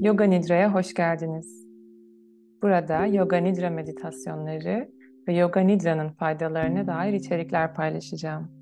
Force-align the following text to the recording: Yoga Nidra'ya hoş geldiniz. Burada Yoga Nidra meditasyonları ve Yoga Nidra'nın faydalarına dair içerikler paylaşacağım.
Yoga 0.00 0.24
Nidra'ya 0.24 0.74
hoş 0.74 0.94
geldiniz. 0.94 1.66
Burada 2.62 3.06
Yoga 3.06 3.36
Nidra 3.36 3.70
meditasyonları 3.70 4.88
ve 5.28 5.34
Yoga 5.34 5.60
Nidra'nın 5.60 6.08
faydalarına 6.08 6.86
dair 6.86 7.12
içerikler 7.12 7.74
paylaşacağım. 7.74 8.57